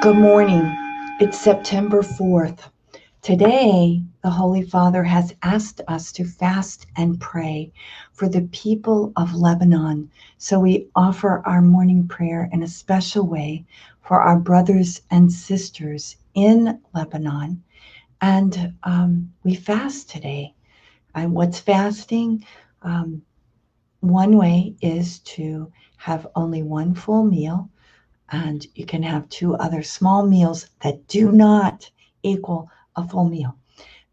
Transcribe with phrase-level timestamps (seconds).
[0.00, 0.62] Good morning.
[1.20, 2.70] It's September 4th.
[3.20, 7.70] Today, the Holy Father has asked us to fast and pray
[8.12, 10.10] for the people of Lebanon.
[10.38, 13.66] So we offer our morning prayer in a special way
[14.00, 17.62] for our brothers and sisters in Lebanon.
[18.22, 20.54] And um, we fast today.
[21.14, 22.46] And what's fasting?
[22.80, 23.20] Um,
[24.00, 27.68] one way is to have only one full meal
[28.30, 31.90] and you can have two other small meals that do not
[32.22, 33.56] equal a full meal.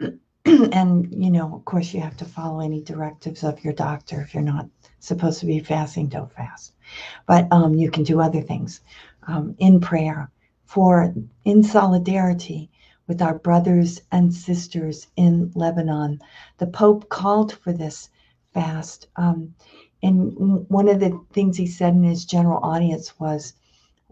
[0.44, 4.20] and, you know, of course, you have to follow any directives of your doctor.
[4.20, 4.68] If you're not
[4.98, 6.72] supposed to be fasting, don't fast.
[7.26, 8.80] But um, you can do other things
[9.26, 10.30] um, in prayer
[10.64, 12.70] for in solidarity
[13.06, 16.20] with our brothers and sisters in Lebanon.
[16.58, 18.10] The Pope called for this
[18.52, 19.08] fast.
[19.16, 19.54] Um,
[20.02, 23.54] and one of the things he said in his general audience was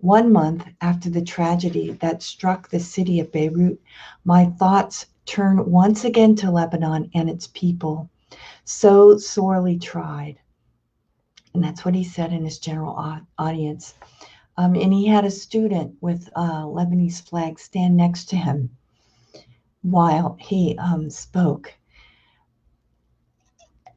[0.00, 3.80] one month after the tragedy that struck the city of Beirut,
[4.24, 8.10] my thoughts turn once again to Lebanon and its people,
[8.64, 10.38] so sorely tried.
[11.54, 13.94] And that's what he said in his general audience.
[14.58, 18.76] Um, and he had a student with a Lebanese flag stand next to him
[19.82, 21.74] while he um, spoke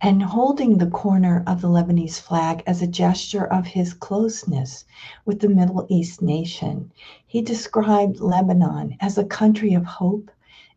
[0.01, 4.85] and holding the corner of the Lebanese flag as a gesture of his closeness
[5.25, 6.91] with the Middle East nation.
[7.27, 10.31] He described Lebanon as a country of hope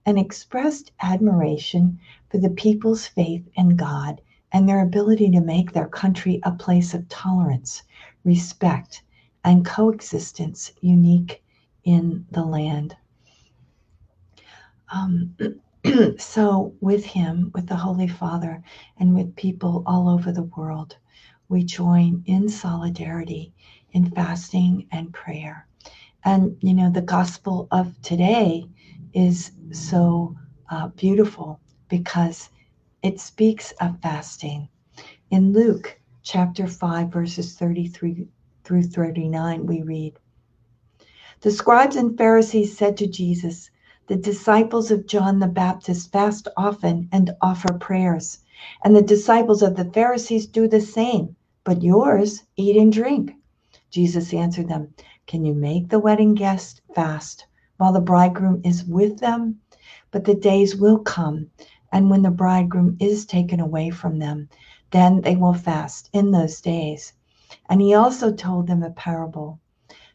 [0.04, 2.00] and expressed admiration
[2.30, 4.20] for the people's faith in God
[4.52, 7.84] and their ability to make their country a place of tolerance,
[8.24, 9.02] respect,
[9.44, 11.42] and coexistence unique
[11.84, 12.96] in the land.
[14.92, 15.36] Um,
[16.18, 18.62] so, with him, with the Holy Father,
[18.98, 20.96] and with people all over the world,
[21.48, 23.52] we join in solidarity
[23.92, 25.66] in fasting and prayer.
[26.24, 28.68] And, you know, the gospel of today
[29.12, 30.36] is so
[30.70, 32.50] uh, beautiful because
[33.02, 34.68] it speaks of fasting.
[35.30, 38.28] In Luke chapter 5, verses 33
[38.62, 40.14] through 39, we read
[41.40, 43.71] The scribes and Pharisees said to Jesus,
[44.08, 48.40] the disciples of John the Baptist fast often and offer prayers,
[48.84, 53.36] and the disciples of the Pharisees do the same, but yours eat and drink.
[53.90, 54.92] Jesus answered them,
[55.28, 57.46] Can you make the wedding guests fast
[57.76, 59.60] while the bridegroom is with them?
[60.10, 61.50] But the days will come,
[61.92, 64.48] and when the bridegroom is taken away from them,
[64.90, 67.12] then they will fast in those days.
[67.68, 69.60] And he also told them a parable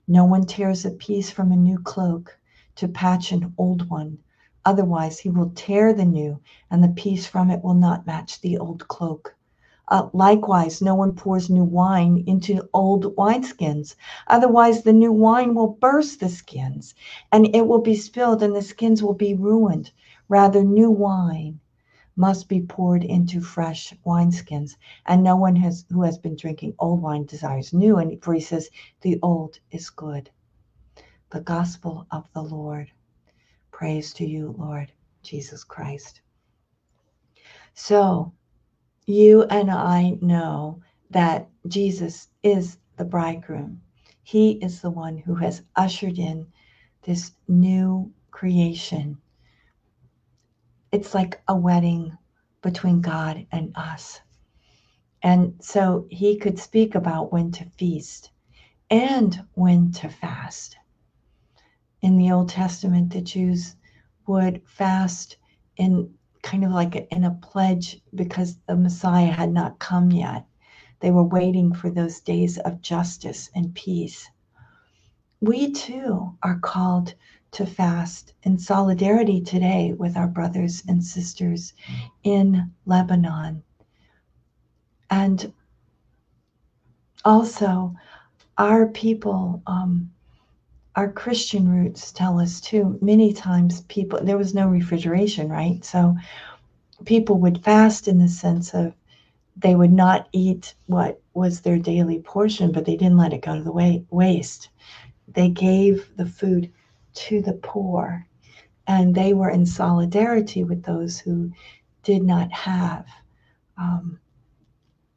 [0.09, 2.37] No one tears a piece from a new cloak
[2.77, 4.19] to patch an old one.
[4.63, 6.39] Otherwise, he will tear the new,
[6.69, 9.35] and the piece from it will not match the old cloak.
[9.87, 13.95] Uh, likewise, no one pours new wine into old wineskins.
[14.27, 16.93] Otherwise, the new wine will burst the skins,
[17.31, 19.91] and it will be spilled, and the skins will be ruined.
[20.29, 21.59] Rather, new wine
[22.15, 24.75] must be poured into fresh wineskins.
[25.05, 27.97] And no one has who has been drinking old wine desires new.
[27.97, 28.69] And for he says,
[29.01, 30.29] the old is good
[31.29, 32.91] the gospel of the Lord.
[33.71, 34.91] Praise to you, Lord
[35.23, 36.21] Jesus Christ.
[37.73, 38.33] So,
[39.05, 43.81] you and I know that Jesus is the bridegroom.
[44.23, 46.47] He is the one who has ushered in
[47.03, 49.17] this new creation.
[50.91, 52.17] It's like a wedding
[52.61, 54.19] between God and us.
[55.23, 58.31] And so he could speak about when to feast
[58.89, 60.77] and when to fast
[62.01, 63.75] in the Old Testament, the Jews
[64.27, 65.37] would fast
[65.77, 66.13] in
[66.43, 70.45] kind of like a, in a pledge because the Messiah had not come yet.
[70.99, 74.29] They were waiting for those days of justice and peace.
[75.41, 77.13] We too are called
[77.51, 81.73] to fast in solidarity today with our brothers and sisters
[82.23, 83.63] in Lebanon.
[85.09, 85.53] And
[87.23, 87.95] also,
[88.57, 90.11] our people um,
[90.97, 92.97] our Christian roots tell us too.
[93.03, 95.85] Many times, people, there was no refrigeration, right?
[95.85, 96.17] So
[97.05, 98.93] people would fast in the sense of
[99.55, 103.55] they would not eat what was their daily portion, but they didn't let it go
[103.55, 104.69] to the wa- waste.
[105.27, 106.71] They gave the food
[107.13, 108.25] to the poor,
[108.87, 111.51] and they were in solidarity with those who
[112.01, 113.05] did not have
[113.77, 114.19] um,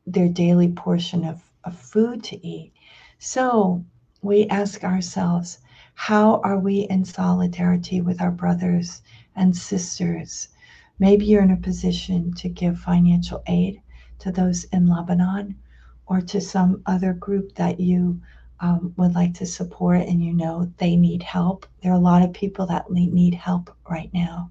[0.06, 2.72] their daily portion of, of food to eat.
[3.18, 3.82] So
[4.22, 5.58] we ask ourselves,
[5.94, 9.02] how are we in solidarity with our brothers
[9.36, 10.48] and sisters?
[10.98, 13.80] Maybe you're in a position to give financial aid
[14.20, 15.56] to those in Lebanon
[16.06, 18.20] or to some other group that you
[18.60, 22.22] um, would like to support and you know they need help, there are a lot
[22.22, 24.50] of people that need help right now.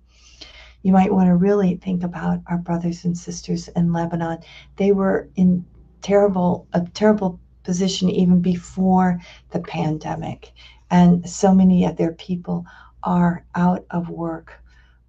[0.82, 4.40] You might want to really think about our brothers and sisters in Lebanon.
[4.78, 5.66] They were in
[6.02, 9.20] terrible a terrible position even before
[9.52, 10.54] the pandemic,
[10.92, 12.66] and so many of their people
[13.04, 14.54] are out of work.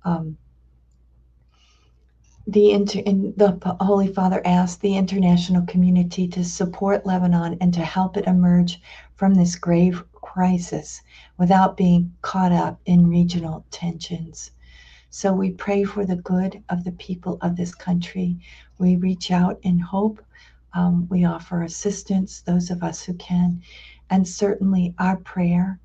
[0.05, 0.37] Um,
[2.47, 8.17] the, inter- the Holy Father asked the international community to support Lebanon and to help
[8.17, 8.81] it emerge
[9.15, 11.03] from this grave crisis
[11.39, 14.51] without being caught up in regional tensions.
[15.11, 18.39] So we pray for the good of the people of this country.
[18.79, 20.25] We reach out in hope.
[20.73, 23.61] Um, we offer assistance, those of us who can.
[24.11, 25.79] And certainly our prayer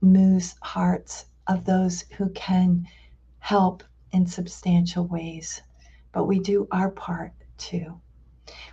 [0.00, 2.86] moves hearts of those who can
[3.38, 5.62] help in substantial ways.
[6.12, 8.00] But we do our part too.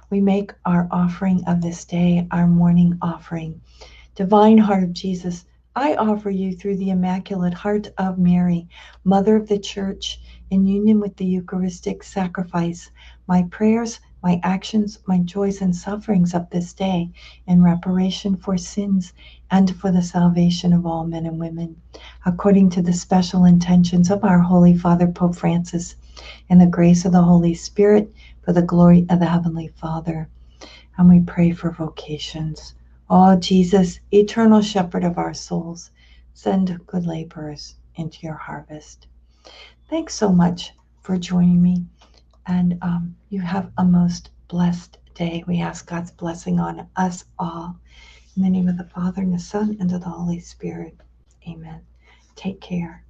[0.09, 3.61] We make our offering of this day our morning offering.
[4.15, 8.67] Divine Heart of Jesus, I offer you through the Immaculate Heart of Mary,
[9.03, 10.19] Mother of the Church,
[10.51, 12.91] in union with the Eucharistic sacrifice,
[13.27, 17.11] my prayers my actions, my joys and sufferings of this day
[17.45, 19.11] in reparation for sins
[19.51, 21.75] and for the salvation of all men and women,
[22.25, 25.97] according to the special intentions of our Holy Father Pope Francis,
[26.47, 30.29] in the grace of the Holy Spirit, for the glory of the Heavenly Father.
[30.97, 32.75] And we pray for vocations.
[33.09, 35.91] Oh, Jesus, eternal shepherd of our souls,
[36.33, 39.05] send good laborers into your harvest.
[39.89, 40.71] Thanks so much
[41.01, 41.85] for joining me
[42.47, 45.43] and um, you have a most blessed day.
[45.47, 47.75] We ask God's blessing on us all.
[48.35, 50.97] In the name of the Father, and the Son, and of the Holy Spirit.
[51.47, 51.81] Amen.
[52.35, 53.05] Take care.